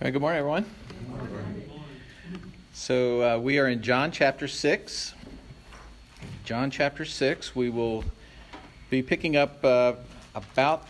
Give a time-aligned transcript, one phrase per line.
[0.00, 0.64] All right, good morning, everyone.
[2.72, 5.12] So uh, we are in John chapter 6.
[6.42, 7.54] John chapter 6.
[7.54, 8.04] We will
[8.88, 9.96] be picking up uh,
[10.34, 10.88] about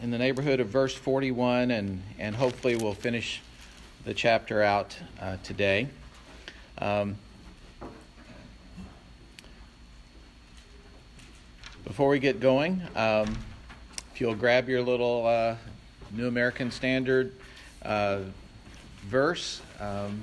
[0.00, 3.42] in the neighborhood of verse 41, and, and hopefully we'll finish
[4.04, 5.88] the chapter out uh, today.
[6.78, 7.16] Um,
[11.82, 13.36] before we get going, um,
[14.12, 15.56] if you'll grab your little uh,
[16.12, 17.34] New American Standard
[17.84, 18.20] uh,
[19.06, 20.22] verse um,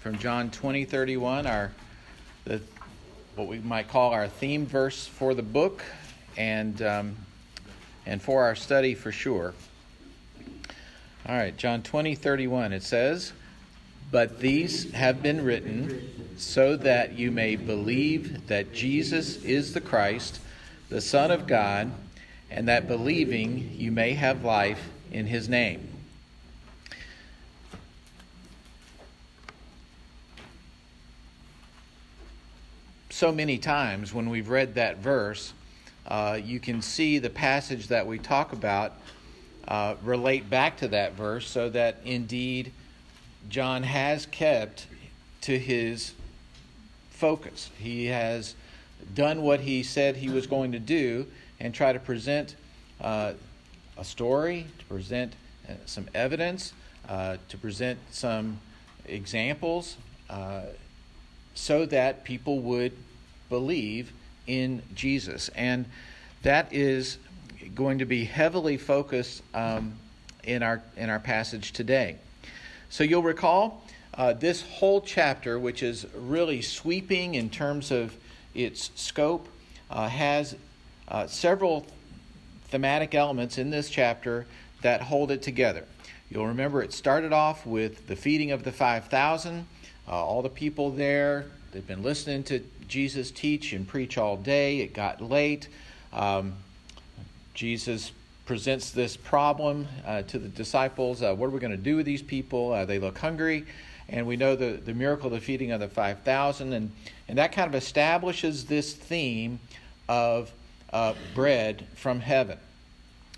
[0.00, 1.72] from John 20, 31, our,
[2.44, 2.60] the,
[3.34, 5.82] what we might call our theme verse for the book
[6.36, 7.16] and, um,
[8.06, 9.54] and for our study for sure.
[11.26, 13.32] All right, John 20, 31, it says,
[14.10, 20.40] But these have been written so that you may believe that Jesus is the Christ,
[20.88, 21.92] the Son of God,
[22.50, 25.91] and that believing you may have life in his name.
[33.22, 35.52] So many times when we've read that verse,
[36.08, 38.94] uh, you can see the passage that we talk about
[39.68, 42.72] uh, relate back to that verse so that indeed
[43.48, 44.88] John has kept
[45.42, 46.14] to his
[47.10, 47.70] focus.
[47.78, 48.56] He has
[49.14, 51.24] done what he said he was going to do
[51.60, 52.56] and try to present
[53.00, 53.34] uh,
[53.96, 55.34] a story, to present
[55.68, 56.72] uh, some evidence,
[57.08, 58.58] uh, to present some
[59.06, 59.96] examples,
[60.28, 60.62] uh,
[61.54, 62.90] so that people would
[63.52, 64.14] believe
[64.46, 65.50] in Jesus.
[65.50, 65.84] And
[66.42, 67.18] that is
[67.74, 69.92] going to be heavily focused um,
[70.42, 72.16] in, our, in our passage today.
[72.88, 78.16] So you'll recall uh, this whole chapter, which is really sweeping in terms of
[78.54, 79.46] its scope,
[79.90, 80.56] uh, has
[81.08, 81.84] uh, several
[82.68, 84.46] thematic elements in this chapter
[84.80, 85.84] that hold it together.
[86.30, 89.66] You'll remember it started off with the feeding of the 5,000,
[90.08, 91.44] uh, all the people there.
[91.72, 94.80] They've been listening to Jesus teach and preach all day.
[94.80, 95.66] It got late.
[96.12, 96.52] Um,
[97.54, 98.12] Jesus
[98.44, 101.22] presents this problem uh, to the disciples.
[101.22, 102.70] Uh, what are we going to do with these people?
[102.70, 103.64] Uh, they look hungry.
[104.10, 106.74] And we know the, the miracle of the feeding of the 5,000.
[106.74, 106.92] And,
[107.28, 109.58] and that kind of establishes this theme
[110.06, 110.52] of
[110.92, 112.58] uh, bread from heaven.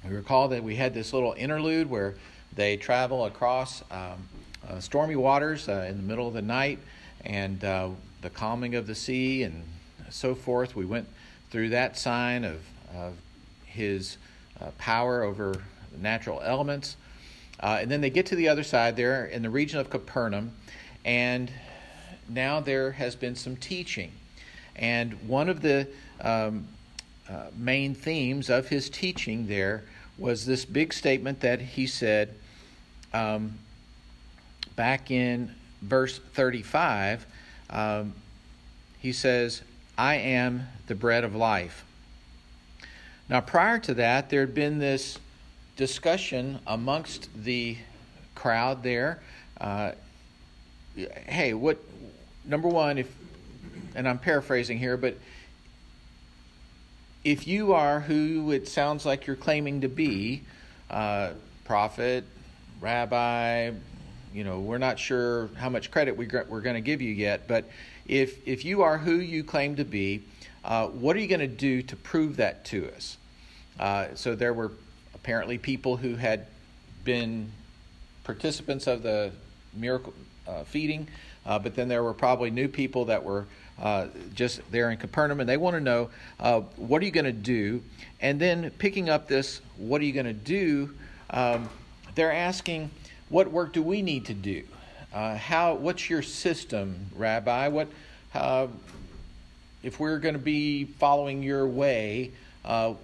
[0.05, 2.17] We recall that we had this little interlude where
[2.57, 4.27] they travel across um,
[4.69, 6.81] uh, stormy waters uh, in the middle of the night.
[7.25, 7.63] And
[8.25, 9.63] the calming of the sea and
[10.09, 10.75] so forth.
[10.75, 11.07] We went
[11.51, 12.63] through that sign of,
[12.97, 13.13] of
[13.67, 14.17] his
[14.61, 15.63] uh, power over
[16.01, 16.97] natural elements.
[17.61, 20.53] Uh, and then they get to the other side there in the region of Capernaum,
[21.05, 21.53] and
[22.29, 24.11] now there has been some teaching.
[24.75, 25.87] And one of the
[26.21, 26.67] um,
[27.29, 29.85] uh, main themes of his teaching there
[30.17, 32.35] was this big statement that he said
[33.13, 33.59] um,
[34.77, 37.27] back in verse 35
[37.71, 38.15] um,
[38.99, 39.63] he says,
[39.97, 41.85] I am the bread of life.
[43.29, 45.19] Now, prior to that, there had been this
[45.77, 47.77] discussion amongst the
[48.35, 49.23] crowd there.
[49.61, 49.93] Uh,
[51.27, 51.79] hey, what,
[52.45, 53.15] number one, if,
[53.95, 55.17] and I'm paraphrasing here, but
[57.25, 60.43] if you are who it sounds like you're claiming to be,
[60.91, 61.31] uh,
[61.65, 62.25] prophet,
[62.81, 63.71] rabbi,
[64.35, 67.47] you know, we're not sure how much credit we, we're going to give you yet,
[67.47, 67.65] but
[68.07, 70.25] if, if you are who you claim to be,
[70.65, 73.17] uh, what are you going to do to prove that to us?
[73.79, 74.73] Uh, so there were
[75.15, 76.47] apparently people who had
[77.05, 77.53] been
[78.25, 79.31] participants of the
[79.73, 80.13] miracle
[80.49, 81.07] uh, feeding,
[81.47, 83.47] uh, but then there were probably new people that were
[83.81, 87.25] uh, just there in Capernaum, and they want to know uh, what are you going
[87.25, 87.81] to do?
[88.21, 90.91] And then picking up this, what are you going to do?
[91.31, 91.69] Um,
[92.15, 92.91] they're asking,
[93.29, 94.65] what work do we need to do?
[95.13, 95.75] Uh, how?
[95.75, 97.69] What's your system, Rabbi?
[97.69, 97.89] What?
[98.35, 98.67] Uh,
[99.83, 102.33] if we're going to be following your way,
[102.65, 102.95] uh,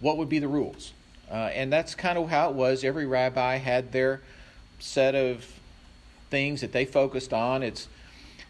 [0.00, 0.92] what would be the rules?
[1.30, 2.84] Uh, and that's kind of how it was.
[2.84, 4.20] Every rabbi had their
[4.78, 5.46] set of
[6.28, 7.62] things that they focused on.
[7.62, 7.88] It's,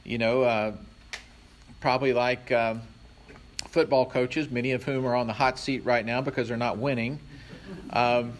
[0.03, 0.73] you know, uh,
[1.81, 2.83] probably like um,
[3.69, 6.79] football coaches, many of whom are on the hot seat right now because they're not
[6.79, 7.21] winning.
[7.91, 8.33] Um,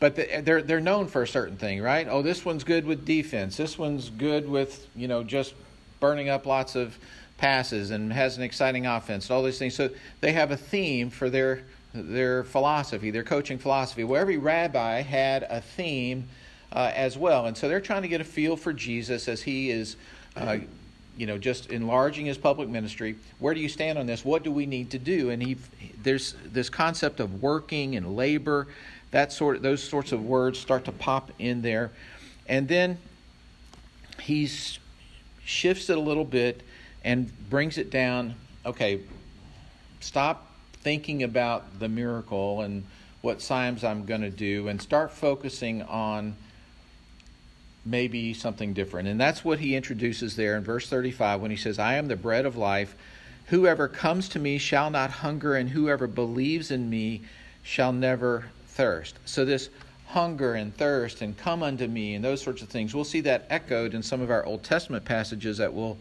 [0.00, 2.06] but they're they're known for a certain thing, right?
[2.08, 3.56] Oh, this one's good with defense.
[3.56, 5.54] This one's good with you know just
[6.00, 6.96] burning up lots of
[7.38, 9.28] passes and has an exciting offense.
[9.28, 9.74] and All these things.
[9.74, 9.90] So
[10.20, 11.62] they have a theme for their
[11.92, 14.04] their philosophy, their coaching philosophy.
[14.04, 16.28] Well, every rabbi had a theme
[16.72, 19.70] uh, as well, and so they're trying to get a feel for Jesus as he
[19.70, 19.96] is.
[20.36, 20.58] Uh,
[21.16, 23.16] you know, just enlarging his public ministry.
[23.40, 24.24] Where do you stand on this?
[24.24, 25.30] What do we need to do?
[25.30, 25.56] And he,
[26.00, 28.68] there's this concept of working and labor
[29.10, 31.90] that sort, those sorts of words start to pop in there,
[32.46, 32.98] and then
[34.20, 34.48] he
[35.44, 36.62] shifts it a little bit
[37.04, 38.34] and brings it down.
[38.66, 39.00] Okay,
[40.00, 42.84] stop thinking about the miracle and
[43.20, 46.36] what signs I'm going to do, and start focusing on
[47.84, 49.08] maybe something different.
[49.08, 52.16] And that's what he introduces there in verse 35 when he says, I am the
[52.16, 52.94] bread of life.
[53.46, 57.22] Whoever comes to me shall not hunger, and whoever believes in me
[57.62, 58.46] shall never
[58.78, 59.18] thirst.
[59.24, 59.70] So, this
[60.06, 63.44] hunger and thirst and come unto me and those sorts of things, we'll see that
[63.50, 65.98] echoed in some of our Old Testament passages that we'll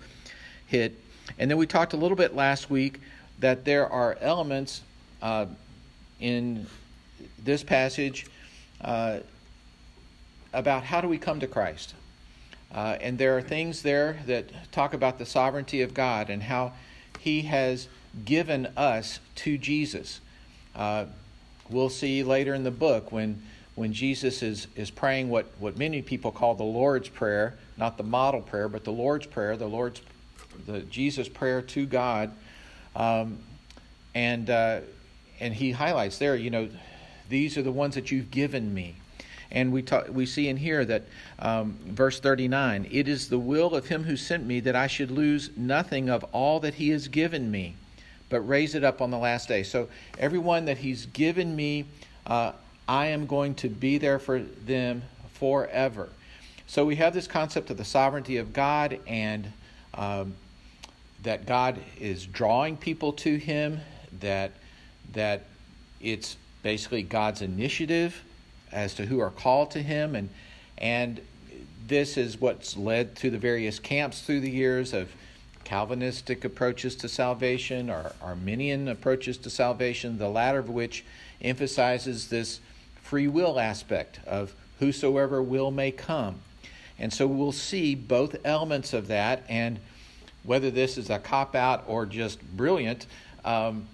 [0.67, 0.95] hit.
[1.39, 3.01] And then we talked a little bit last week
[3.39, 4.81] that there are elements
[5.23, 5.47] uh,
[6.19, 6.67] in
[7.43, 8.27] this passage
[8.81, 9.21] uh,
[10.53, 11.95] about how do we come to Christ.
[12.73, 16.73] Uh, and there are things there that talk about the sovereignty of God and how
[17.19, 17.87] He has
[18.23, 20.21] given us to Jesus.
[21.69, 23.41] We'll see later in the book when,
[23.75, 28.03] when Jesus is, is praying what, what many people call the Lord's Prayer, not the
[28.03, 30.01] model prayer, but the Lord's Prayer, the Lord's
[30.65, 32.31] the Jesus prayer to God.
[32.95, 33.39] Um,
[34.15, 34.79] and, uh,
[35.39, 36.69] and he highlights there, you know,
[37.29, 38.95] these are the ones that you've given me.
[39.51, 41.03] And we, talk, we see in here that
[41.39, 45.11] um, verse 39 it is the will of him who sent me that I should
[45.11, 47.75] lose nothing of all that he has given me,
[48.29, 49.63] but raise it up on the last day.
[49.63, 49.87] So,
[50.17, 51.85] everyone that he's given me,
[52.25, 52.53] uh,
[52.87, 55.03] I am going to be there for them
[55.33, 56.09] forever.
[56.67, 59.51] So, we have this concept of the sovereignty of God and
[59.93, 60.35] um,
[61.23, 63.79] that God is drawing people to him,
[64.19, 64.51] that,
[65.13, 65.43] that
[66.01, 68.23] it's basically God's initiative
[68.71, 70.29] as to who are called to him and
[70.77, 71.19] and
[71.87, 75.09] this is what's led to the various camps through the years of
[75.67, 81.03] Calvinistic approaches to salvation or Arminian approaches to salvation, the latter of which
[81.41, 82.61] emphasizes this
[83.01, 86.39] free will aspect of whosoever will may come.
[86.97, 89.77] And so we'll see both elements of that, and
[90.43, 93.05] whether this is a cop out or just brilliant,
[93.43, 93.87] um,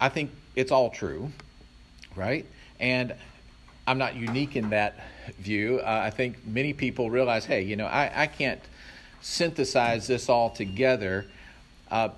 [0.00, 1.30] I think it's all true,
[2.16, 2.44] right?
[2.80, 3.14] And
[3.86, 4.98] I'm not unique in that
[5.38, 5.78] view.
[5.78, 8.60] Uh, I think many people realize, hey, you know, I, I can't
[9.20, 11.26] synthesize this all together,
[11.90, 12.10] uh,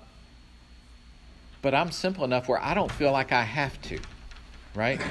[1.61, 3.99] but I'm simple enough where I don't feel like I have to,
[4.75, 5.01] right?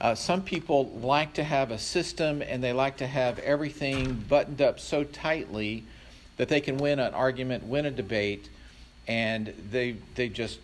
[0.00, 4.60] Uh, some people like to have a system and they like to have everything buttoned
[4.60, 5.84] up so tightly
[6.36, 8.48] that they can win an argument, win a debate,
[9.08, 10.58] and they they just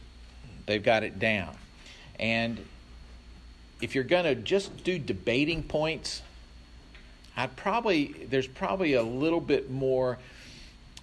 [0.66, 1.56] they've got it down.
[2.20, 2.64] And
[3.80, 6.22] if you're going to just do debating points,
[7.36, 10.18] I'd probably there's probably a little bit more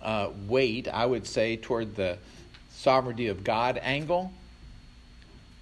[0.01, 2.17] uh, weight, I would say, toward the
[2.71, 4.31] sovereignty of God angle.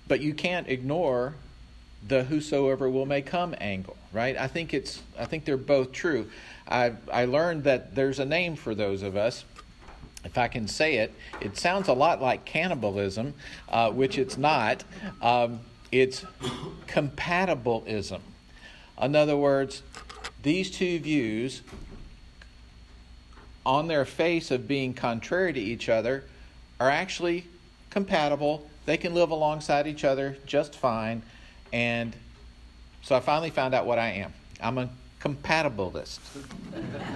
[0.08, 1.36] But you can't ignore
[2.08, 4.38] the whosoever will may come angle, right?
[4.38, 6.30] I think it's I think they're both true.
[6.68, 9.44] I I learned that there's a name for those of us.
[10.24, 13.34] If I can say it, it sounds a lot like cannibalism,
[13.70, 14.84] uh, which it's not.
[15.22, 15.62] Um,
[15.92, 16.26] it's
[16.88, 18.20] compatibilism.
[19.02, 19.84] In other words,
[20.44, 21.62] these two views,
[23.68, 26.24] on their face of being contrary to each other,
[26.80, 27.44] are actually
[27.90, 28.66] compatible.
[28.86, 31.22] They can live alongside each other just fine.
[31.74, 32.16] And
[33.04, 34.34] so I finally found out what I am.
[34.62, 36.20] I'm a compatibilist.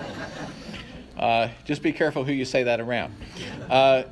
[1.17, 3.15] uh, just be careful who you say that around.
[3.69, 4.03] Uh,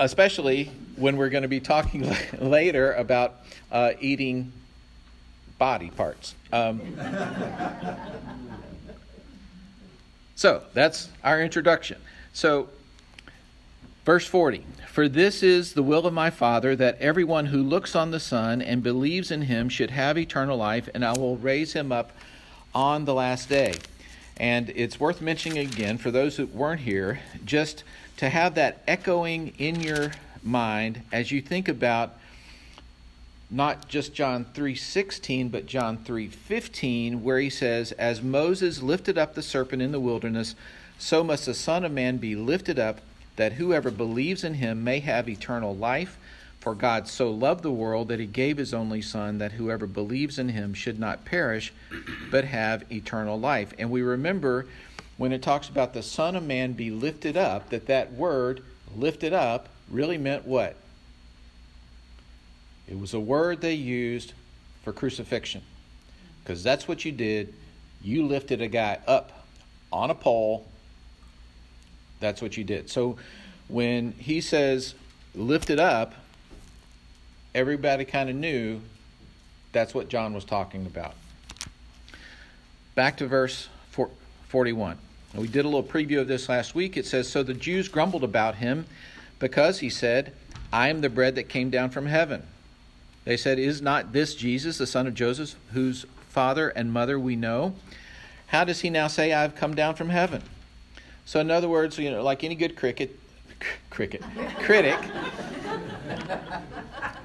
[0.00, 3.36] especially when we're going to be talking later about
[3.70, 4.50] uh, eating
[5.56, 6.34] body parts.
[6.52, 6.80] Um,
[10.40, 11.98] so that's our introduction.
[12.32, 12.70] So,
[14.06, 18.10] verse 40 For this is the will of my Father, that everyone who looks on
[18.10, 21.92] the Son and believes in him should have eternal life, and I will raise him
[21.92, 22.12] up
[22.74, 23.74] on the last day.
[24.38, 27.84] And it's worth mentioning again for those who weren't here, just
[28.16, 30.10] to have that echoing in your
[30.42, 32.16] mind as you think about
[33.50, 39.42] not just John 3:16 but John 3:15 where he says as Moses lifted up the
[39.42, 40.54] serpent in the wilderness
[40.98, 43.00] so must the son of man be lifted up
[43.36, 46.18] that whoever believes in him may have eternal life.
[46.60, 50.38] For God so loved the world that he gave his only son that whoever believes
[50.38, 51.72] in him should not perish
[52.30, 53.72] but have eternal life.
[53.78, 54.66] And we remember
[55.16, 58.62] when it talks about the son of man be lifted up that that word
[58.94, 60.76] lifted up really meant what
[62.90, 64.32] it was a word they used
[64.82, 65.62] for crucifixion.
[66.42, 67.54] Because that's what you did.
[68.02, 69.46] You lifted a guy up
[69.92, 70.66] on a pole.
[72.18, 72.90] That's what you did.
[72.90, 73.16] So
[73.68, 74.94] when he says
[75.34, 76.14] lifted up,
[77.54, 78.80] everybody kind of knew
[79.72, 81.14] that's what John was talking about.
[82.96, 83.68] back to verse
[84.48, 84.98] 41.
[85.34, 86.96] We did a little preview of this last week.
[86.96, 88.86] It says, So the Jews grumbled about him
[89.38, 90.34] because he said,
[90.72, 92.42] I am the bread that came down from heaven.
[93.24, 97.36] They said, Is not this Jesus, the son of Joseph, whose father and mother we
[97.36, 97.74] know?
[98.48, 100.42] How does he now say, I've come down from heaven?
[101.24, 103.18] So, in other words, you know, like any good cricket,
[103.90, 104.22] cricket,
[104.62, 104.98] critic,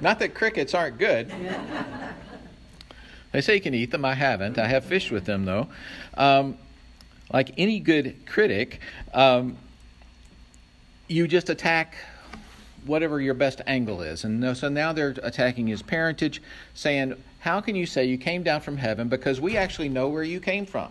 [0.02, 1.32] not that crickets aren't good.
[3.32, 4.06] They say you can eat them.
[4.06, 4.58] I haven't.
[4.58, 5.68] I have fished with them, though.
[6.16, 6.58] Um,
[7.34, 8.80] like any good critic,
[9.14, 9.58] um,
[11.08, 11.98] you just attack
[12.86, 14.24] whatever your best angle is.
[14.24, 16.42] And so now they're attacking his parentage,
[16.74, 19.10] saying, How can you say you came down from heaven?
[19.10, 20.90] Because we actually know where you came from.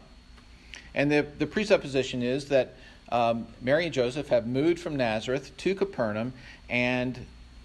[0.94, 2.74] And the, the presupposition is that
[3.10, 6.32] um, Mary and Joseph have moved from Nazareth to Capernaum
[6.68, 7.18] and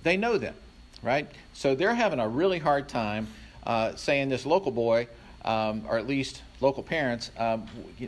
[0.04, 0.56] they know them,
[1.02, 1.28] right?
[1.54, 3.28] So they're having a really hard time
[3.66, 5.08] uh, saying this local boy,
[5.46, 7.66] um, or at least local parents, um,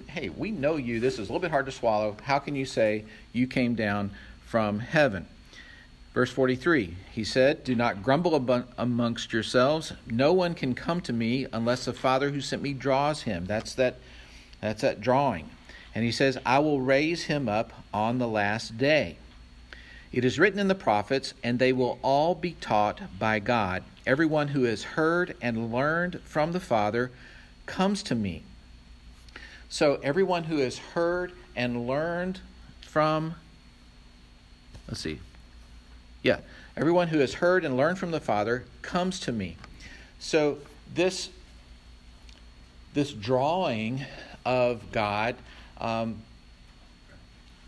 [0.07, 0.99] hey, we know you.
[0.99, 2.17] This is a little bit hard to swallow.
[2.23, 4.11] How can you say you came down
[4.45, 5.25] from heaven?
[6.13, 9.93] Verse 43, he said, Do not grumble amongst yourselves.
[10.07, 13.45] No one can come to me unless the Father who sent me draws him.
[13.45, 13.97] That's that,
[14.59, 15.49] that's that drawing.
[15.95, 19.17] And he says, I will raise him up on the last day.
[20.11, 23.83] It is written in the prophets, and they will all be taught by God.
[24.05, 27.11] Everyone who has heard and learned from the Father
[27.65, 28.43] comes to me.
[29.69, 32.41] So, everyone who has heard and learned
[32.81, 33.35] from,
[34.89, 35.21] let's see,
[36.23, 36.39] yeah,
[36.77, 39.57] everyone who has heard and learned from the Father comes to me.
[40.19, 40.59] So,
[40.93, 41.29] this,
[42.93, 44.05] this drawing
[44.45, 45.35] of God
[45.81, 46.21] um,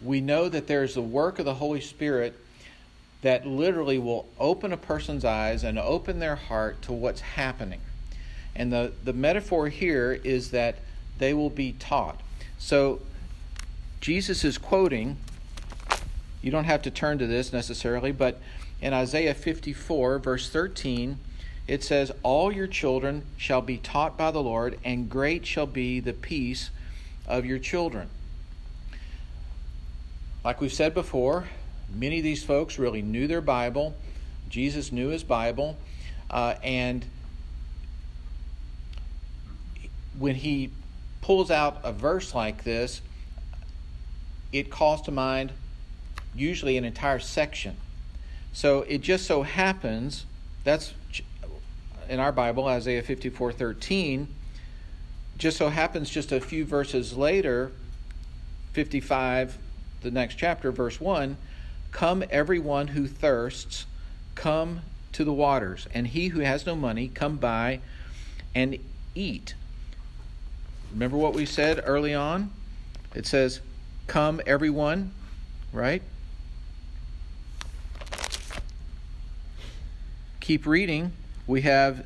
[0.03, 2.39] we know that there's the work of the Holy Spirit
[3.21, 7.79] that literally will open a person's eyes and open their heart to what's happening.
[8.55, 10.75] And the, the metaphor here is that
[11.17, 12.19] they will be taught.
[12.59, 13.01] So
[14.01, 15.17] Jesus is quoting,
[16.43, 18.39] you don't have to turn to this necessarily, but
[18.81, 21.17] in Isaiah 54, verse 13,
[21.67, 26.01] it says, All your children shall be taught by the Lord, and great shall be
[26.01, 26.69] the peace
[27.25, 28.09] of your children.
[30.43, 31.45] Like we've said before,
[31.89, 33.95] many of these folks really knew their Bible.
[34.49, 35.77] Jesus knew his Bible.
[36.29, 37.05] Uh, and
[40.19, 40.71] when he
[41.21, 43.01] pulls out a verse like this,
[44.51, 45.53] it calls to mind
[46.35, 47.75] usually an entire section.
[48.51, 50.25] So it just so happens
[50.63, 50.93] that's
[52.09, 54.27] in our Bible, Isaiah 54 13
[55.37, 57.71] just so happens just a few verses later,
[58.73, 59.57] 55,
[60.01, 61.37] the next chapter, verse 1
[61.91, 63.85] Come, everyone who thirsts,
[64.35, 67.79] come to the waters, and he who has no money, come buy
[68.55, 68.77] and
[69.15, 69.53] eat.
[70.91, 72.51] Remember what we said early on?
[73.13, 73.59] It says,
[74.07, 75.11] Come, everyone,
[75.71, 76.01] right?
[80.43, 81.13] Keep reading.
[81.47, 82.05] We have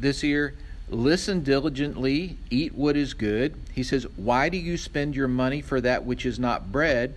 [0.00, 0.54] this here
[0.88, 3.54] Listen diligently, eat what is good.
[3.74, 7.12] He says, Why do you spend your money for that which is not bread,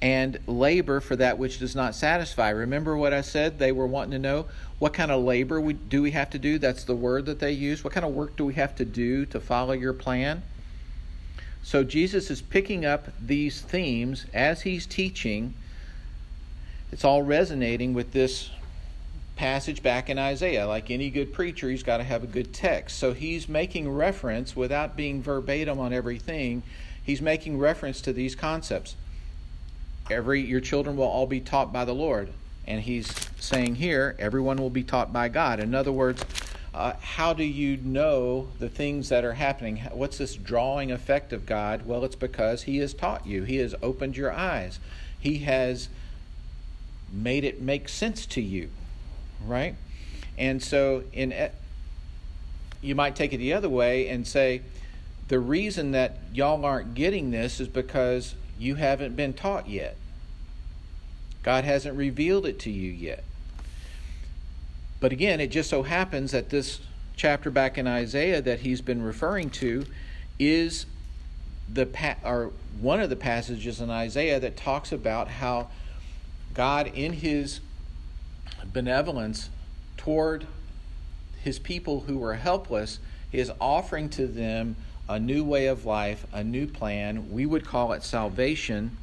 [0.00, 2.50] and labor for that which does not satisfy?
[2.50, 3.58] Remember what I said?
[3.58, 4.46] They were wanting to know
[4.78, 6.60] what kind of labor we, do we have to do?
[6.60, 7.82] That's the word that they use.
[7.82, 10.44] What kind of work do we have to do to follow your plan?
[11.64, 15.54] So Jesus is picking up these themes as he's teaching.
[16.92, 18.50] It's all resonating with this
[19.38, 20.66] passage back in Isaiah.
[20.66, 22.98] Like any good preacher, he's got to have a good text.
[22.98, 26.64] So he's making reference without being verbatim on everything.
[27.02, 28.96] He's making reference to these concepts.
[30.10, 32.32] Every your children will all be taught by the Lord,
[32.66, 35.60] and he's saying here, everyone will be taught by God.
[35.60, 36.24] In other words,
[36.74, 39.76] uh, how do you know the things that are happening?
[39.92, 41.86] What's this drawing effect of God?
[41.86, 43.44] Well, it's because He has taught you.
[43.44, 44.80] He has opened your eyes.
[45.18, 45.88] He has
[47.12, 48.70] made it make sense to you
[49.46, 49.74] right?
[50.36, 51.50] And so in
[52.80, 54.62] you might take it the other way and say
[55.28, 59.96] the reason that y'all aren't getting this is because you haven't been taught yet.
[61.42, 63.24] God hasn't revealed it to you yet.
[65.00, 66.80] But again, it just so happens that this
[67.16, 69.84] chapter back in Isaiah that he's been referring to
[70.38, 70.86] is
[71.72, 75.68] the pa- or one of the passages in Isaiah that talks about how
[76.54, 77.60] God in his
[78.72, 79.50] benevolence
[79.96, 80.46] toward
[81.42, 82.98] his people who were helpless
[83.32, 84.76] is offering to them
[85.08, 87.32] a new way of life, a new plan.
[87.32, 88.96] We would call it salvation.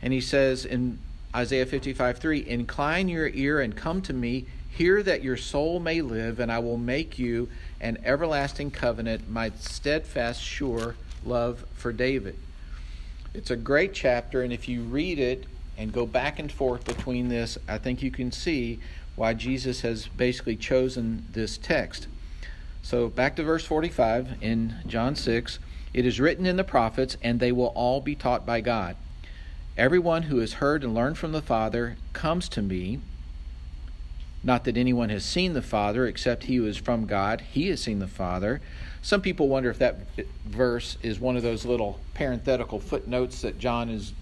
[0.00, 0.98] And he says in
[1.34, 6.00] Isaiah 55 3, Incline your ear and come to me, Hear that your soul may
[6.00, 7.48] live, and I will make you
[7.80, 12.38] an everlasting covenant, my steadfast, sure love for David.
[13.34, 15.44] It's a great chapter, and if you read it
[15.82, 18.78] and go back and forth between this, I think you can see
[19.16, 22.06] why Jesus has basically chosen this text.
[22.82, 25.58] So, back to verse 45 in John 6
[25.92, 28.96] It is written in the prophets, and they will all be taught by God.
[29.76, 33.00] Everyone who has heard and learned from the Father comes to me.
[34.44, 37.40] Not that anyone has seen the Father except he who is from God.
[37.40, 38.60] He has seen the Father.
[39.00, 39.98] Some people wonder if that
[40.44, 44.12] verse is one of those little parenthetical footnotes that John is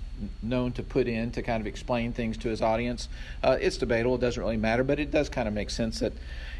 [0.42, 3.08] known to put in to kind of explain things to his audience.
[3.42, 6.12] Uh, it's debatable, it doesn't really matter, but it does kind of make sense that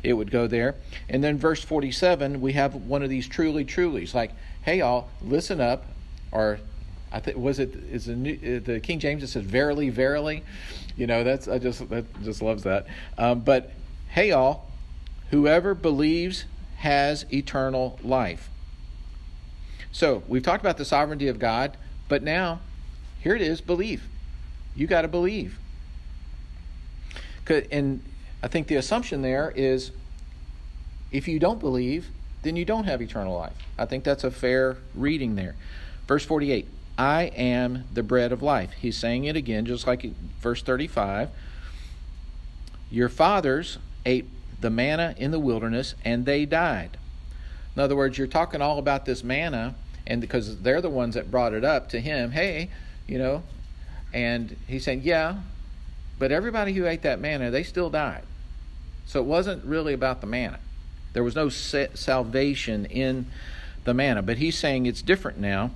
[0.02, 0.76] it would go there.
[1.09, 5.61] And then verse 47, we have one of these truly, trulies like, hey, y'all, listen
[5.61, 5.85] up,
[6.33, 6.61] or
[7.12, 10.43] I think was it is the, new, the King James that says verily, verily.
[10.97, 12.87] You know, that's I just that just loves that.
[13.19, 13.73] Um, but
[14.11, 14.71] hey, all,
[15.31, 16.45] whoever believes
[16.76, 18.50] has eternal life.
[19.93, 21.76] So we've talked about the sovereignty of God,
[22.09, 22.61] but now
[23.20, 24.04] here it is: believe.
[24.74, 25.58] You got to believe.
[27.72, 28.02] And
[28.42, 29.90] I think the assumption there is,
[31.10, 32.06] if you don't believe,
[32.42, 33.56] then you don't have eternal life.
[33.76, 35.56] I think that's a fair reading there.
[36.06, 38.72] Verse 48 I am the bread of life.
[38.74, 40.04] He's saying it again, just like
[40.40, 41.30] verse 35.
[42.90, 44.26] Your fathers ate
[44.60, 46.98] the manna in the wilderness and they died.
[47.74, 49.74] In other words, you're talking all about this manna,
[50.06, 52.68] and because they're the ones that brought it up to him, hey,
[53.11, 53.43] you know,
[54.14, 55.40] and he's saying, yeah,
[56.21, 58.23] but everybody who ate that manna, they still died.
[59.05, 60.61] So it wasn't really about the manna.
[61.12, 63.26] There was no salvation in
[63.83, 65.73] the manna, but he's saying it's different now.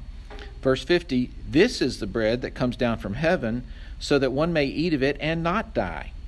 [0.62, 3.64] Verse 50 This is the bread that comes down from heaven,
[3.98, 6.12] so that one may eat of it and not die.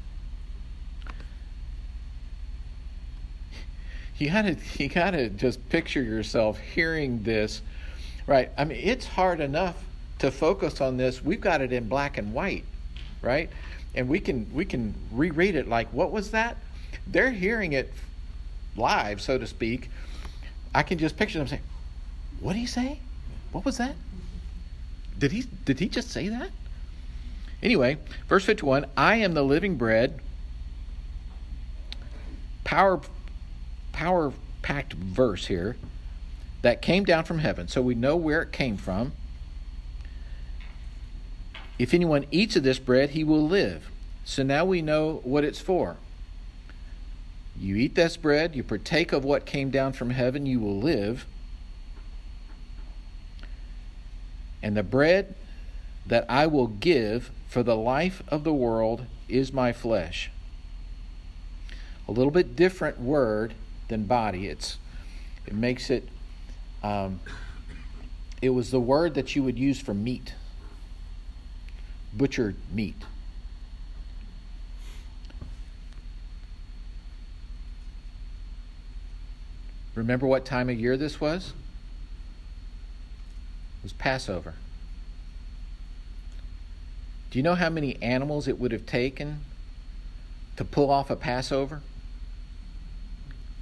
[4.19, 7.61] You gotta, you gotta just picture yourself hearing this,
[8.27, 8.51] right?
[8.57, 9.77] I mean, it's hard enough
[10.19, 11.23] to focus on this.
[11.23, 12.65] We've got it in black and white,
[13.23, 13.51] right?
[13.95, 16.57] And we can we can reread it like, what was that?
[17.07, 17.93] They're hearing it
[18.77, 19.91] live, so to speak.
[20.75, 21.63] I can just picture them saying,
[22.41, 23.01] "What did he say?
[23.53, 23.95] What was that?"
[25.19, 26.51] Did he did he just say that?
[27.63, 27.97] Anyway,
[28.29, 30.21] verse 51, I am the living bread.
[32.65, 33.01] Power
[33.93, 35.77] power packed verse here
[36.63, 37.69] that came down from heaven.
[37.69, 39.13] So we know where it came from.
[41.79, 43.91] If anyone eats of this bread, he will live.
[44.25, 45.97] So now we know what it's for.
[47.59, 51.27] You eat this bread, you partake of what came down from heaven, you will live.
[54.63, 55.35] And the bread
[56.07, 60.31] that I will give for the life of the world is my flesh.
[62.09, 63.55] A little bit different word
[63.89, 64.47] than body.
[64.47, 64.79] It's
[65.47, 66.09] it makes it
[66.83, 67.21] um,
[68.43, 70.35] it was the word that you would use for meat.
[72.17, 72.97] Butchered meat.
[79.95, 81.49] Remember what time of year this was?
[83.79, 84.55] It was Passover.
[87.31, 89.41] Do you know how many animals it would have taken
[90.57, 91.81] to pull off a Passover?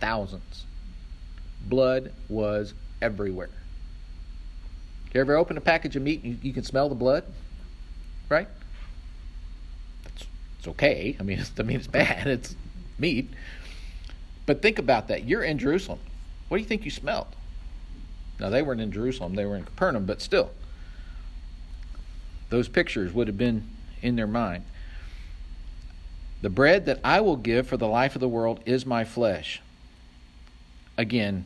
[0.01, 0.65] Thousands.
[1.67, 3.51] Blood was everywhere.
[5.13, 7.25] You ever open a package of meat and you, you can smell the blood?
[8.29, 8.49] Right?
[10.07, 10.27] It's,
[10.59, 11.17] it's okay.
[11.19, 12.27] I mean, it's, I mean, it's bad.
[12.27, 12.57] It's
[12.99, 13.31] meat.
[14.47, 15.25] But think about that.
[15.25, 16.01] You're in Jerusalem.
[16.49, 17.29] What do you think you smelled?
[18.39, 20.51] Now, they weren't in Jerusalem, they were in Capernaum, but still,
[22.51, 23.69] those pictures would have been
[24.03, 24.65] in their mind.
[26.43, 29.63] The bread that I will give for the life of the world is my flesh.
[30.99, 31.45] Again,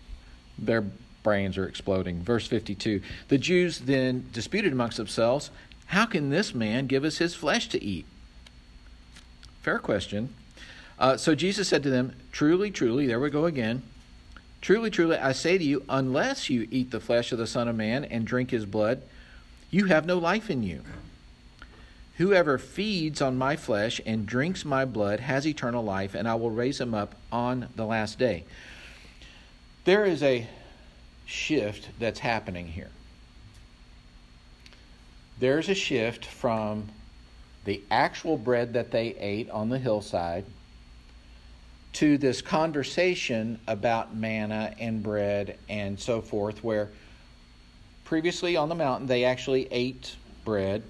[0.58, 0.84] their
[1.22, 2.22] brains are exploding.
[2.22, 5.50] Verse 52 The Jews then disputed amongst themselves,
[5.88, 8.06] How can this man give us his flesh to eat?
[9.62, 10.34] Fair question.
[10.98, 13.82] Uh, so Jesus said to them, Truly, truly, there we go again.
[14.60, 17.76] Truly, truly, I say to you, unless you eat the flesh of the Son of
[17.76, 19.02] Man and drink his blood,
[19.70, 20.82] you have no life in you.
[22.16, 26.50] Whoever feeds on my flesh and drinks my blood has eternal life, and I will
[26.50, 28.44] raise him up on the last day.
[29.84, 30.48] There is a
[31.24, 32.90] shift that's happening here.
[35.40, 36.88] There's a shift from
[37.64, 40.44] the actual bread that they ate on the hillside
[41.94, 46.90] to this conversation about manna and bread and so forth, where
[48.04, 50.82] previously on the mountain they actually ate bread.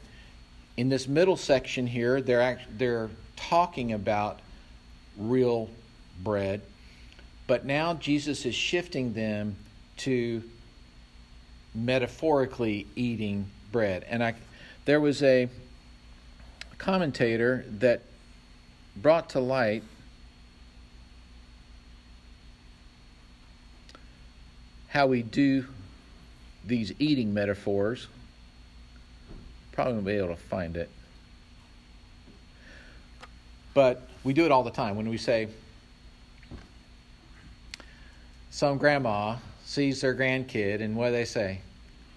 [0.77, 4.41] In this middle section here, they're act- they're talking about
[5.17, 5.69] real
[6.23, 6.63] bread.
[7.47, 9.57] But now Jesus is shifting them
[9.99, 10.43] to
[11.75, 14.05] metaphorically eating bread.
[14.09, 14.35] And I,
[14.85, 15.49] there was a
[16.79, 18.03] commentator that
[18.97, 19.83] brought to light
[24.89, 25.67] how we do
[26.65, 28.09] these eating metaphors.
[29.73, 30.91] Probably won't be able to find it.
[33.75, 35.49] But we do it all the time when we say,
[38.51, 41.61] some grandma sees their grandkid, and what do they say?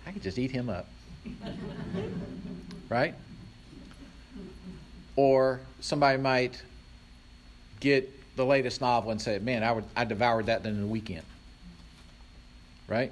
[0.08, 0.88] I could just eat him up.
[2.89, 3.15] Right?
[5.15, 6.62] Or somebody might
[7.79, 11.25] get the latest novel and say, Man, I, would, I devoured that in a weekend.
[12.88, 13.12] Right?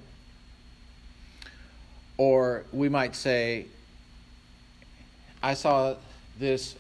[2.18, 3.68] Or we might say,
[5.42, 5.96] I saw
[6.38, 6.76] this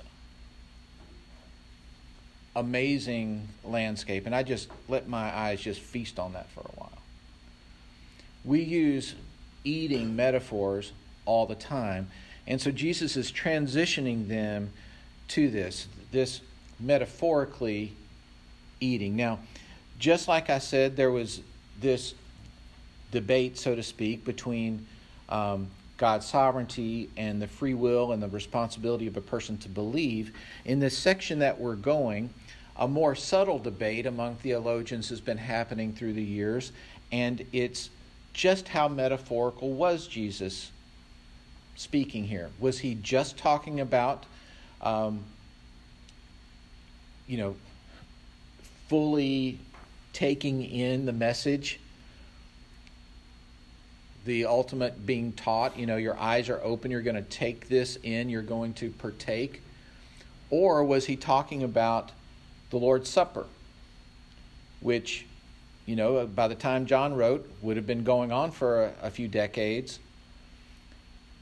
[2.56, 6.98] amazing landscape, and I just let my eyes just feast on that for a while.
[8.44, 9.16] We use
[9.64, 10.92] eating metaphors
[11.26, 12.10] all the time,
[12.48, 14.72] and so Jesus is transitioning them
[15.30, 16.42] to this, this
[16.80, 17.94] metaphorically
[18.80, 19.16] eating.
[19.16, 19.40] Now,
[20.00, 21.42] just like I said, there was
[21.80, 22.14] this
[23.12, 24.86] debate, so to speak, between
[25.30, 30.34] um, God's sovereignty and the free will and the responsibility of a person to believe.
[30.66, 32.30] In this section that we're going,
[32.78, 36.72] a more subtle debate among theologians has been happening through the years,
[37.12, 37.90] and it's
[38.32, 40.72] just how metaphorical was Jesus
[41.80, 42.50] speaking here?
[42.60, 44.26] Was he just talking about,
[44.82, 45.24] um,
[47.26, 47.56] you know,
[48.90, 49.58] fully
[50.12, 51.80] taking in the message?
[54.26, 57.98] The ultimate being taught, you know, your eyes are open, you're going to take this
[58.04, 59.62] in, you're going to partake?
[60.50, 62.12] Or was he talking about
[62.72, 63.46] the Lord's Supper,
[64.82, 65.26] which,
[65.86, 69.12] you know, by the time John wrote, would have been going on for a, a
[69.12, 70.00] few decades.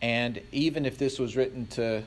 [0.01, 2.03] And even if this was written to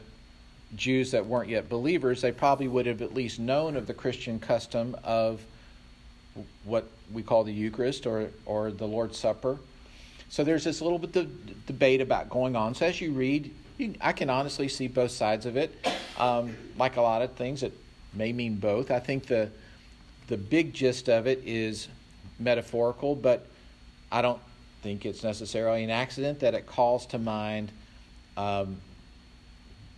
[0.77, 4.39] Jews that weren't yet believers, they probably would have at least known of the Christian
[4.39, 5.41] custom of
[6.65, 9.59] what we call the Eucharist or, or the Lord's Supper.
[10.29, 12.75] So there's this little bit of debate about going on.
[12.77, 15.75] So as you read, you, I can honestly see both sides of it.
[16.19, 17.73] Um, like a lot of things, it
[18.15, 18.91] may mean both.
[18.91, 19.51] I think the
[20.29, 21.89] the big gist of it is
[22.39, 23.49] metaphorical, but
[24.13, 24.41] I don't
[24.83, 27.71] think it's necessarily an accident that it calls to mind
[28.37, 28.77] um,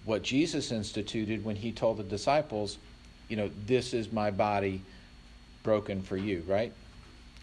[0.04, 2.78] what Jesus instituted when he told the disciples,
[3.28, 4.82] you know, this is my body
[5.62, 6.72] broken for you, right?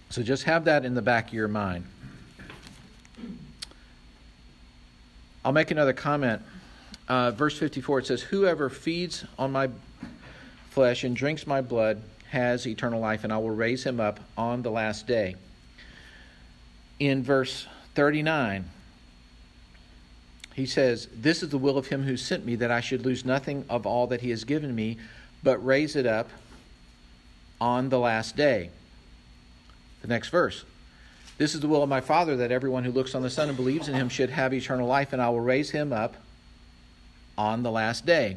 [0.10, 1.86] So just have that in the back of your mind.
[5.45, 6.41] I'll make another comment.
[7.08, 9.69] Uh, verse 54 it says, Whoever feeds on my
[10.69, 14.62] flesh and drinks my blood has eternal life, and I will raise him up on
[14.62, 15.36] the last day.
[17.00, 18.70] In verse 39,
[20.54, 23.24] he says, This is the will of him who sent me, that I should lose
[23.24, 24.98] nothing of all that he has given me,
[25.42, 26.30] but raise it up
[27.62, 28.70] on the last day.
[30.02, 30.66] The next verse.
[31.38, 33.56] This is the will of my Father, that everyone who looks on the Son and
[33.56, 36.16] believes in him should have eternal life, and I will raise him up
[37.38, 38.36] on the last day.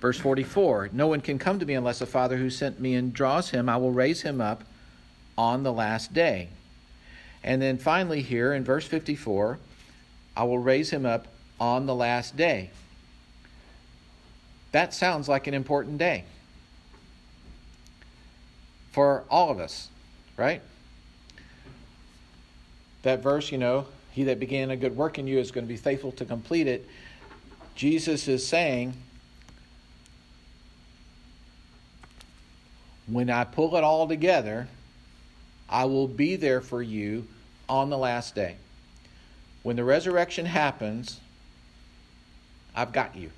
[0.00, 3.12] Verse 44 No one can come to me unless the Father who sent me and
[3.12, 3.68] draws him.
[3.68, 4.62] I will raise him up
[5.36, 6.50] on the last day.
[7.42, 9.58] And then finally, here in verse 54,
[10.36, 11.26] I will raise him up
[11.58, 12.70] on the last day.
[14.72, 16.24] That sounds like an important day
[18.92, 19.88] for all of us,
[20.36, 20.62] right?
[23.02, 25.68] That verse, you know, he that began a good work in you is going to
[25.68, 26.86] be faithful to complete it.
[27.74, 28.94] Jesus is saying,
[33.06, 34.68] when I pull it all together,
[35.70, 37.28] I will be there for you
[37.68, 38.56] on the last day.
[39.62, 41.20] When the resurrection happens,
[42.74, 43.30] I've got you.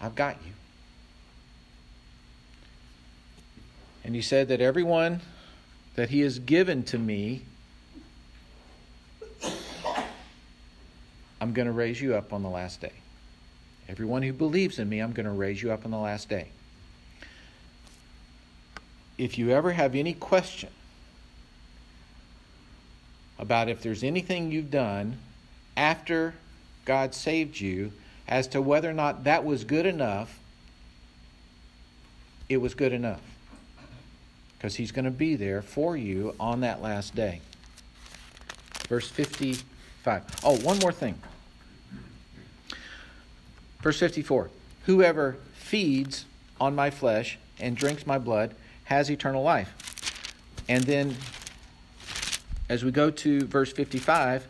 [0.00, 0.52] I've got you.
[4.04, 5.20] And he said that everyone
[5.96, 7.42] that he has given to me,
[11.40, 12.92] I'm going to raise you up on the last day.
[13.88, 16.48] Everyone who believes in me, I'm going to raise you up on the last day
[19.18, 20.70] if you ever have any question
[23.38, 25.18] about if there's anything you've done
[25.76, 26.34] after
[26.84, 27.92] God saved you
[28.28, 30.38] as to whether or not that was good enough,
[32.48, 33.20] it was good enough.
[34.56, 37.40] Because He's going to be there for you on that last day.
[38.88, 40.22] Verse 55.
[40.44, 41.18] Oh, one more thing.
[43.80, 44.50] Verse 54.
[44.86, 46.26] Whoever feeds
[46.60, 48.54] on my flesh and drinks my blood
[48.92, 49.72] has eternal life.
[50.68, 51.16] And then,
[52.68, 54.46] as we go to verse 55,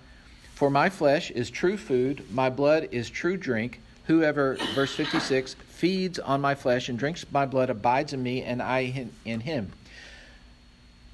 [0.55, 3.81] for my flesh is true food, my blood is true drink.
[4.07, 8.61] Whoever, verse 56, feeds on my flesh and drinks my blood abides in me, and
[8.61, 9.73] I in him.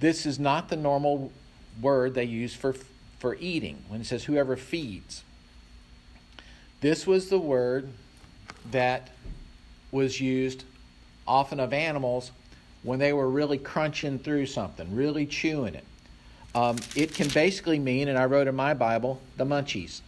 [0.00, 1.30] This is not the normal
[1.80, 2.74] word they use for,
[3.18, 5.22] for eating when it says whoever feeds.
[6.80, 7.88] This was the word
[8.70, 9.10] that
[9.90, 10.64] was used
[11.26, 12.30] often of animals
[12.82, 15.84] when they were really crunching through something, really chewing it.
[16.54, 20.00] Um, it can basically mean, and I wrote in my Bible, the munchies.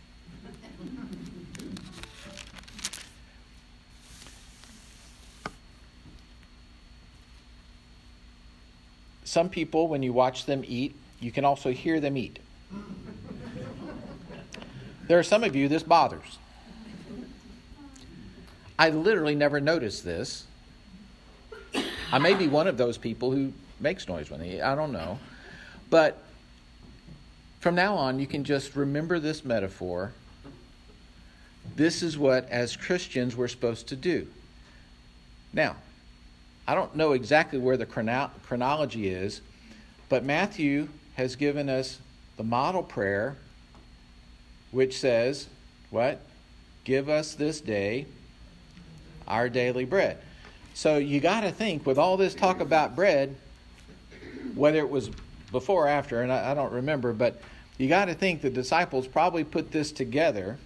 [9.24, 12.40] Some people, when you watch them eat, you can also hear them eat.
[15.06, 16.38] There are some of you this bothers.
[18.78, 20.46] I literally never noticed this.
[22.12, 24.62] I may be one of those people who makes noise when they eat.
[24.62, 25.18] I don't know.
[25.90, 26.22] But
[27.60, 30.12] from now on, you can just remember this metaphor.
[31.76, 34.26] This is what, as Christians, we're supposed to do.
[35.52, 35.76] Now,
[36.66, 39.40] I don't know exactly where the chrono- chronology is,
[40.08, 41.98] but Matthew has given us
[42.36, 43.36] the model prayer,
[44.70, 45.48] which says,
[45.90, 46.20] What?
[46.84, 48.06] Give us this day
[49.28, 50.18] our daily bread.
[50.80, 53.36] So you got to think, with all this talk about bread,
[54.54, 55.10] whether it was
[55.52, 57.42] before or after, and I, I don't remember, but
[57.76, 60.56] you got to think the disciples probably put this together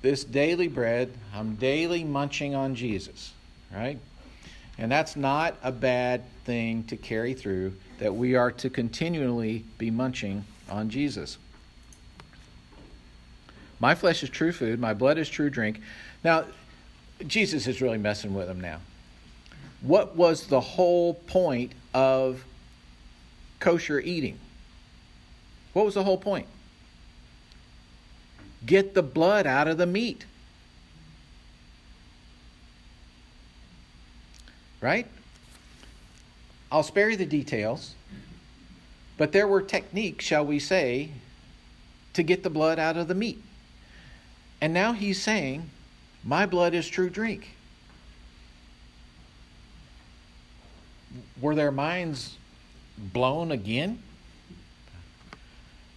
[0.00, 1.12] this daily bread.
[1.34, 3.32] I'm daily munching on Jesus,
[3.74, 3.98] right?
[4.78, 9.90] And that's not a bad thing to carry through, that we are to continually be
[9.90, 11.36] munching on Jesus.
[13.80, 15.80] My flesh is true food, my blood is true drink.
[16.22, 16.44] Now,
[17.26, 18.78] Jesus is really messing with them now.
[19.82, 22.44] What was the whole point of
[23.58, 24.38] kosher eating?
[25.72, 26.46] What was the whole point?
[28.66, 30.26] Get the blood out of the meat.
[34.80, 35.06] right?
[36.72, 37.94] I'll spare you the details,
[39.18, 41.10] but there were techniques, shall we say,
[42.14, 43.42] to get the blood out of the meat.
[44.60, 45.70] And now he's saying,
[46.24, 47.56] My blood is true drink.
[51.40, 52.36] Were their minds
[52.98, 54.02] blown again?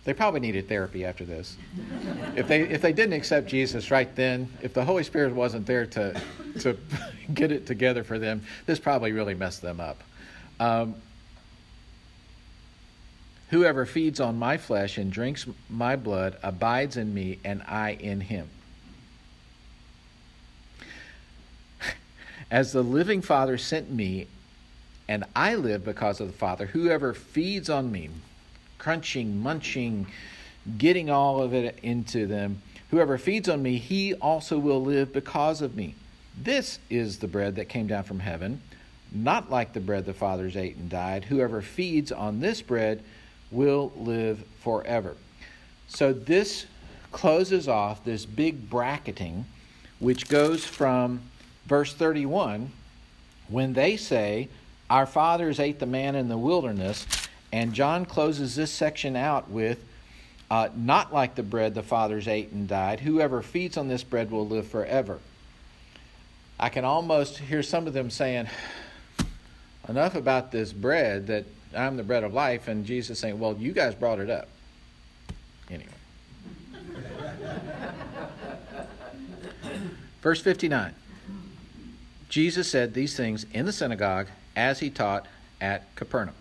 [0.05, 1.55] They probably needed therapy after this.
[2.35, 5.85] if they if they didn't accept Jesus right then, if the Holy Spirit wasn't there
[5.85, 6.19] to
[6.59, 6.77] to
[7.33, 10.03] get it together for them, this probably really messed them up.
[10.59, 10.95] Um,
[13.53, 18.19] Whoever feeds on my flesh and drinks my blood abides in me, and I in
[18.19, 18.49] him.
[22.49, 24.25] As the living Father sent me,
[25.13, 28.09] and I live because of the Father, whoever feeds on me,
[28.79, 30.07] crunching, munching,
[30.79, 35.61] getting all of it into them, whoever feeds on me, he also will live because
[35.61, 35.93] of me.
[36.35, 38.59] This is the bread that came down from heaven,
[39.11, 41.25] not like the bread the fathers ate and died.
[41.25, 43.03] Whoever feeds on this bread
[43.51, 45.15] will live forever.
[45.89, 46.65] So this
[47.11, 49.45] closes off this big bracketing,
[49.99, 51.21] which goes from
[51.67, 52.71] verse 31
[53.47, 54.49] when they say,
[54.89, 57.05] Our fathers ate the man in the wilderness.
[57.51, 59.83] And John closes this section out with,
[60.49, 62.99] uh, Not like the bread the fathers ate and died.
[63.01, 65.19] Whoever feeds on this bread will live forever.
[66.59, 68.47] I can almost hear some of them saying,
[69.87, 73.71] Enough about this bread that I'm the bread of life, and Jesus saying, Well, you
[73.71, 74.47] guys brought it up.
[75.69, 75.89] Anyway.
[80.21, 80.95] Verse 59
[82.29, 85.27] Jesus said these things in the synagogue as he taught
[85.61, 86.35] at Capernaum.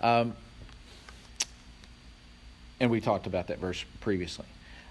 [0.00, 0.34] Um,
[2.80, 4.46] and we talked about that verse previously.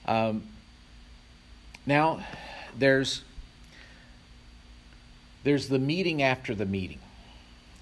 [0.05, 0.43] Um,
[1.85, 2.25] now,
[2.77, 3.23] there's
[5.43, 6.99] there's the meeting after the meeting,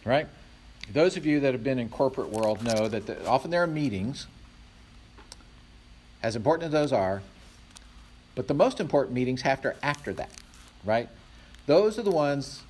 [0.03, 0.27] right?
[0.91, 3.67] Those of you that have been in corporate world know that the, often there are
[3.67, 4.25] meetings,
[6.23, 7.21] as important as those are,
[8.33, 10.31] but the most important meetings have after after that,
[10.83, 11.07] right?
[11.67, 12.63] Those are the ones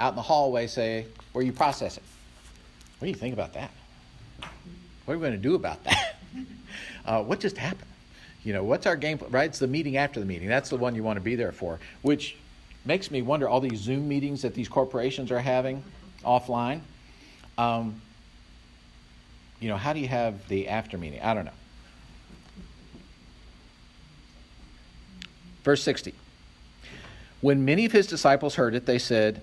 [0.00, 2.02] out in the hallway say where you process it.
[2.98, 3.70] What do you think about that?
[5.04, 6.16] What are we going to do about that?
[7.06, 7.86] uh, what just happened?
[8.42, 9.20] You know, what's our game?
[9.28, 9.50] Right?
[9.50, 10.48] It's the meeting after the meeting.
[10.48, 12.36] That's the one you want to be there for, which
[12.86, 15.84] makes me wonder all these Zoom meetings that these corporations are having
[16.24, 16.80] offline.
[17.58, 18.00] Um,
[19.60, 21.20] you know, how do you have the after meeting?
[21.20, 21.50] I don't know.
[25.62, 26.14] Verse 60.
[27.42, 29.42] When many of his disciples heard it, they said,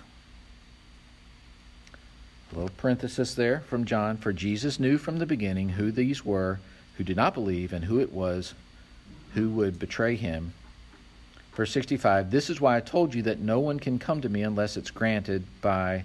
[2.53, 4.17] Little parenthesis there from John.
[4.17, 6.59] For Jesus knew from the beginning who these were
[6.97, 8.53] who did not believe and who it was
[9.33, 10.53] who would betray him.
[11.53, 14.41] Verse 65 This is why I told you that no one can come to me
[14.41, 16.03] unless it's granted by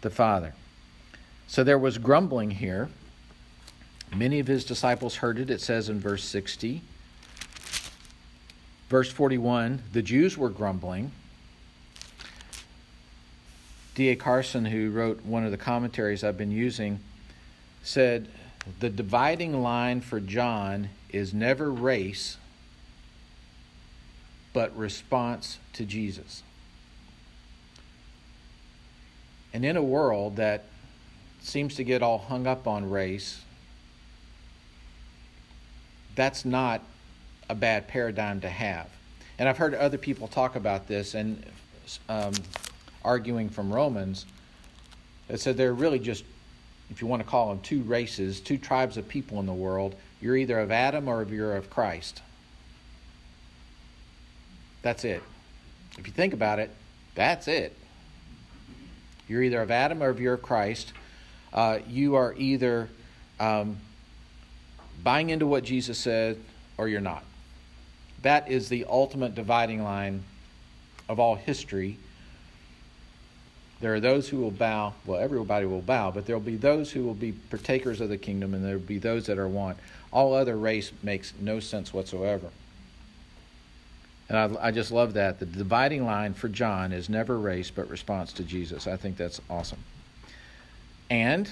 [0.00, 0.54] the Father.
[1.46, 2.88] So there was grumbling here.
[4.14, 6.82] Many of his disciples heard it, it says in verse 60.
[8.88, 11.12] Verse 41 the Jews were grumbling.
[13.98, 14.14] D.A.
[14.14, 17.00] Carson, who wrote one of the commentaries I've been using,
[17.82, 18.28] said
[18.78, 22.36] the dividing line for John is never race,
[24.52, 26.44] but response to Jesus.
[29.52, 30.66] And in a world that
[31.40, 33.40] seems to get all hung up on race,
[36.14, 36.84] that's not
[37.50, 38.88] a bad paradigm to have.
[39.40, 41.44] And I've heard other people talk about this and
[42.08, 42.34] um,
[43.08, 44.26] arguing from Romans
[45.26, 46.24] that said they're really just,
[46.90, 49.94] if you want to call them two races, two tribes of people in the world.
[50.20, 52.22] You're either of Adam or if you're of Christ.
[54.82, 55.22] That's it.
[55.98, 56.70] If you think about it,
[57.14, 57.76] that's it.
[59.26, 60.92] You're either of Adam or if you're of Christ
[61.52, 62.88] uh, you are either
[63.40, 63.78] um,
[65.02, 66.38] buying into what Jesus said
[66.76, 67.24] or you're not.
[68.22, 70.24] That is the ultimate dividing line
[71.08, 71.98] of all history.
[73.80, 76.90] There are those who will bow, well, everybody will bow, but there will be those
[76.90, 79.76] who will be partakers of the kingdom, and there will be those that are one.
[80.12, 82.50] All other race makes no sense whatsoever.
[84.28, 85.38] And I, I just love that.
[85.38, 88.86] The dividing line for John is never race, but response to Jesus.
[88.86, 89.78] I think that's awesome.
[91.08, 91.48] And,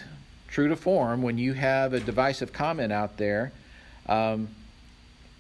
[0.49, 3.53] true to form, when you have a divisive comment out there,
[4.09, 4.49] um,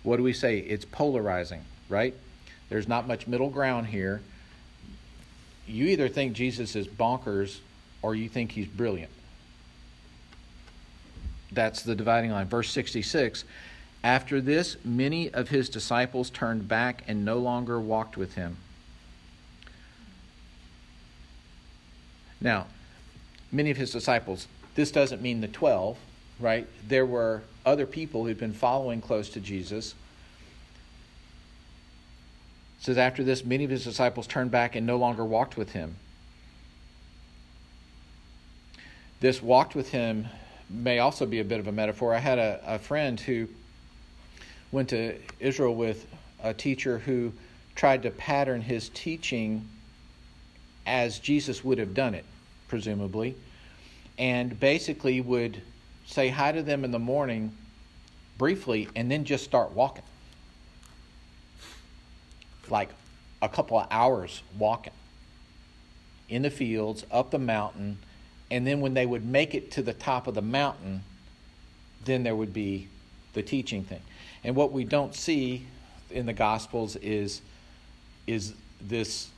[0.02, 0.58] what do we say?
[0.58, 2.14] It's polarizing, right?
[2.68, 4.22] There's not much middle ground here.
[5.66, 7.58] You either think Jesus is bonkers
[8.02, 9.10] or you think he's brilliant.
[11.52, 12.46] That's the dividing line.
[12.46, 13.44] Verse 66
[14.04, 18.56] After this, many of his disciples turned back and no longer walked with him.
[22.40, 22.66] Now,
[23.50, 24.46] many of his disciples.
[24.74, 25.96] This doesn't mean the 12,
[26.38, 26.66] right?
[26.86, 29.94] There were other people who'd been following close to Jesus.
[32.78, 35.72] It says, After this, many of his disciples turned back and no longer walked with
[35.72, 35.96] him.
[39.20, 40.26] This walked with him
[40.68, 42.14] may also be a bit of a metaphor.
[42.14, 43.48] I had a, a friend who
[44.72, 46.06] went to Israel with
[46.42, 47.32] a teacher who
[47.74, 49.68] tried to pattern his teaching
[50.86, 52.24] as Jesus would have done it
[52.68, 53.34] presumably,
[54.18, 55.60] and basically would
[56.06, 57.56] say hi to them in the morning
[58.38, 60.04] briefly and then just start walking.
[62.70, 62.90] Like
[63.42, 64.92] a couple of hours walking
[66.28, 67.98] in the fields, up the mountain,
[68.50, 71.02] and then when they would make it to the top of the mountain,
[72.04, 72.88] then there would be
[73.34, 74.00] the teaching thing.
[74.44, 75.66] And what we don't see
[76.10, 77.42] in the Gospels is,
[78.26, 79.28] is this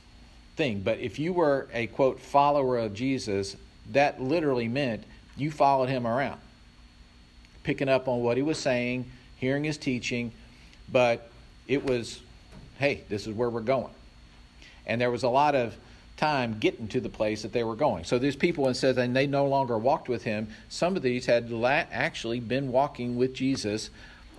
[0.55, 0.81] thing.
[0.81, 3.55] But if you were a quote follower of Jesus,
[3.91, 5.03] that literally meant
[5.35, 6.39] you followed him around,
[7.63, 10.31] picking up on what he was saying, hearing his teaching,
[10.91, 11.29] but
[11.67, 12.19] it was,
[12.79, 13.93] hey, this is where we're going.
[14.87, 15.75] And there was a lot of
[16.17, 18.05] time getting to the place that they were going.
[18.05, 20.47] So these people, and said, and they no longer walked with him.
[20.69, 23.89] Some of these had actually been walking with Jesus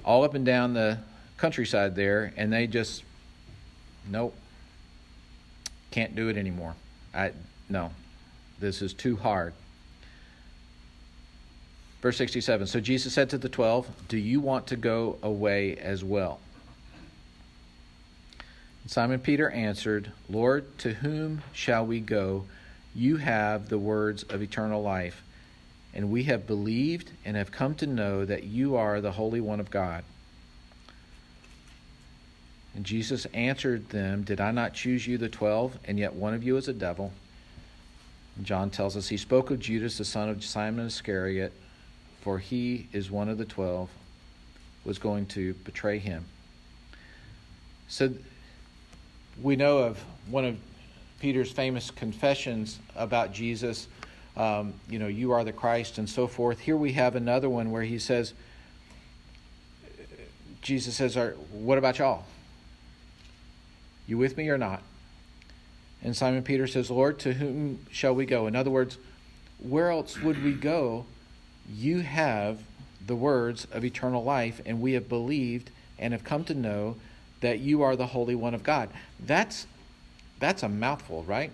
[0.05, 0.98] all up and down the
[1.37, 3.05] countryside there, and they just,
[4.09, 4.35] nope,
[5.90, 6.74] can't do it anymore.
[7.14, 7.32] I
[7.68, 7.93] no.
[8.59, 9.55] This is too hard.
[12.03, 16.05] Verse 67 So Jesus said to the twelve, Do you want to go away as
[16.05, 16.41] well?
[18.87, 22.47] Simon Peter answered, Lord, to whom shall we go?
[22.95, 25.22] You have the words of eternal life,
[25.95, 29.61] and we have believed and have come to know that you are the Holy One
[29.61, 30.03] of God.
[32.74, 36.43] And Jesus answered them, Did I not choose you, the twelve, and yet one of
[36.43, 37.12] you is a devil?
[38.37, 41.53] And John tells us he spoke of Judas, the son of Simon Iscariot,
[42.22, 43.91] for he is one of the twelve,
[44.85, 46.24] was going to betray him.
[47.89, 48.14] So
[49.43, 50.57] we know of one of
[51.20, 53.88] Peter's famous confessions about Jesus,
[54.36, 56.61] um, you know, you are the Christ and so forth.
[56.61, 58.32] Here we have another one where he says,
[60.62, 61.16] Jesus says,
[61.53, 62.24] What about y'all?
[64.07, 64.82] You with me or not?
[66.03, 68.47] And Simon Peter says, Lord, to whom shall we go?
[68.47, 68.99] In other words,
[69.59, 71.05] where else would we go?
[71.70, 72.62] You have
[73.07, 76.97] the words of eternal life, and we have believed and have come to know
[77.41, 78.91] that you are the Holy One of God.
[79.18, 79.66] That's,
[80.38, 81.53] that's a mouthful, right?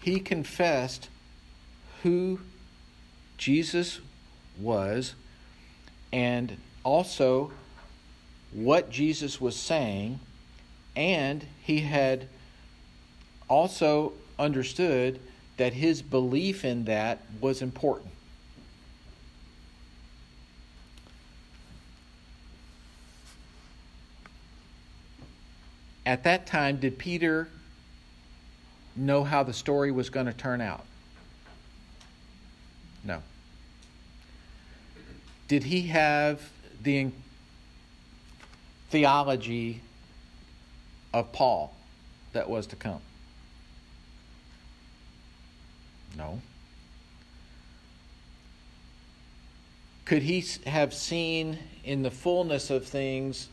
[0.00, 1.08] He confessed
[2.02, 2.40] who
[3.38, 4.00] Jesus
[4.58, 5.14] was
[6.12, 7.50] and also
[8.52, 10.20] what Jesus was saying,
[10.94, 12.28] and he had
[13.48, 15.18] also understood
[15.56, 18.13] that his belief in that was important.
[26.06, 27.48] At that time, did Peter
[28.94, 30.84] know how the story was going to turn out?
[33.02, 33.22] No.
[35.48, 36.50] Did he have
[36.82, 37.10] the
[38.90, 39.80] theology
[41.12, 41.74] of Paul
[42.32, 43.00] that was to come?
[46.16, 46.40] No.
[50.04, 53.48] Could he have seen in the fullness of things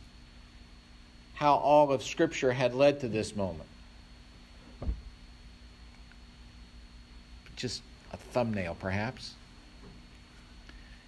[1.42, 3.68] how all of Scripture had led to this moment?
[7.56, 7.82] Just
[8.14, 9.34] a thumbnail, perhaps.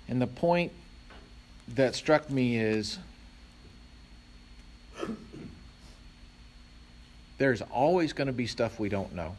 [0.07, 0.71] And the point
[1.75, 2.97] that struck me is
[7.37, 9.35] there's always going to be stuff we don't know.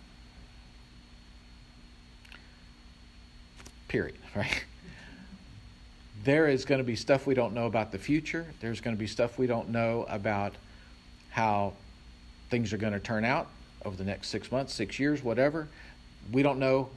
[3.89, 4.65] Period, right?
[6.23, 8.47] There is going to be stuff we don't know about the future.
[8.61, 10.55] There's going to be stuff we don't know about
[11.35, 11.73] how
[12.49, 13.49] things are going to turn out
[13.85, 15.67] over the next six months, six years, whatever.
[16.31, 16.91] We don't know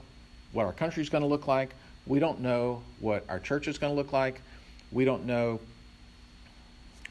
[0.52, 1.72] what our country is going to look like.
[2.06, 4.40] We don't know what our church is going to look like.
[4.92, 5.60] We don't know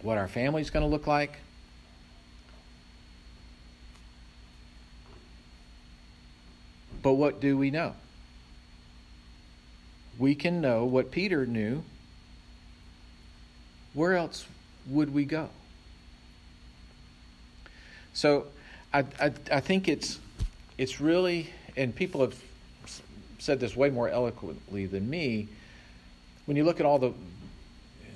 [0.03, 1.33] what our family is going to look like.
[7.03, 7.97] But what do we know?
[10.17, 11.83] We can know what Peter knew.
[13.95, 14.47] Where else
[14.89, 15.49] would we go?
[18.17, 18.47] So
[18.95, 20.19] I, I, I think it's,
[20.79, 22.35] it's really, and people have
[23.39, 25.49] said this way more eloquently than me.
[26.47, 27.13] When you look at all the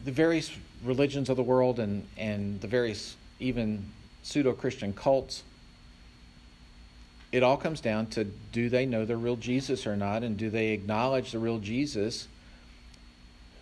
[0.02, 0.50] the various
[0.82, 3.84] religions of the world and, and the various even
[4.22, 5.42] pseudo Christian cults,
[7.30, 10.48] it all comes down to do they know the real Jesus or not, and do
[10.48, 12.26] they acknowledge the real Jesus,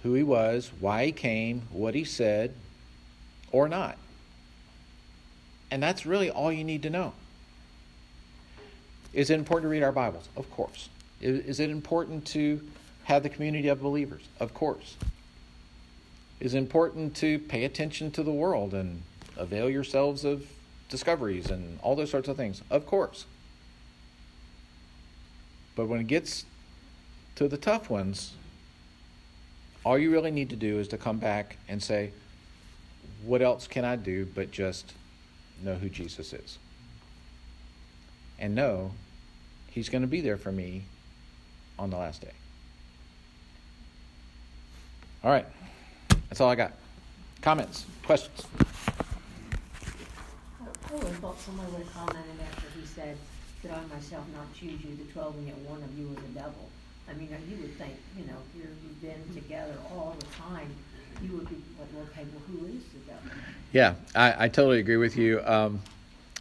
[0.05, 2.55] who he was, why he came, what he said,
[3.51, 3.99] or not.
[5.70, 7.12] And that's really all you need to know.
[9.12, 10.28] Is it important to read our Bibles?
[10.36, 10.88] Of course.
[11.20, 12.60] Is it important to
[13.04, 14.22] have the community of believers?
[14.38, 14.96] Of course
[16.40, 19.02] is it important to pay attention to the world and
[19.36, 20.46] avail yourselves of
[20.88, 22.62] discoveries and all those sorts of things.
[22.70, 23.26] Of course.
[25.74, 26.44] But when it gets
[27.36, 28.32] to the tough ones,
[29.84, 32.10] all you really need to do is to come back and say,
[33.24, 34.92] What else can I do but just
[35.62, 36.59] know who Jesus is?
[38.38, 38.92] And know
[39.78, 40.82] He's going to be there for me
[41.78, 42.32] on the last day.
[45.22, 45.46] All right.
[46.28, 46.72] That's all I got.
[47.42, 48.44] Comments, questions?
[50.61, 50.64] I
[51.20, 53.16] thought someone would have commented after he said,
[53.62, 56.34] Could I myself not choose you, the twelve, and yet one of you is a
[56.34, 56.68] devil?
[57.09, 60.74] I mean, you would think, you know, you've been together all the time,
[61.22, 63.30] you would be like, okay, well, who is the devil?
[63.72, 65.40] Yeah, I, I totally agree with you.
[65.44, 65.80] Um,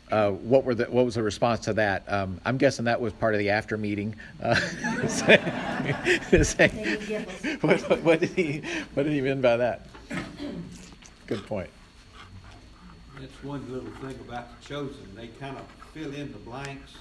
[0.09, 2.03] uh, what were the what was the response to that?
[2.07, 4.15] Um, I'm guessing that was part of the after meeting.
[4.41, 4.55] Uh,
[7.61, 8.61] what, what, did he
[8.93, 9.87] what did he mean by that?
[11.25, 11.69] Good point.
[13.19, 15.13] That's one little thing about the chosen.
[15.13, 16.93] They kind of fill in the blanks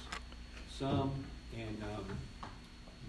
[0.77, 1.13] some,
[1.57, 2.05] and um,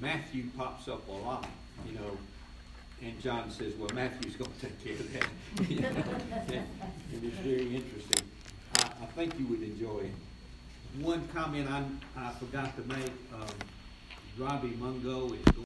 [0.00, 1.48] Matthew pops up a lot,
[1.86, 2.16] you know.
[3.02, 5.28] And John says, "Well, Matthew's going to take care of that."
[7.12, 8.26] and it's very interesting.
[8.78, 10.14] I, I think you would enjoy it.
[11.00, 11.84] One comment I,
[12.16, 13.46] I forgot to make, um,
[14.36, 15.54] Robbie Mungo is